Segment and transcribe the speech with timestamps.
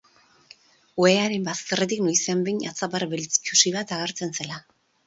[1.03, 4.65] Ohearen bazterretik noizean behin atzapar beltz itsusi bat agertzen zela.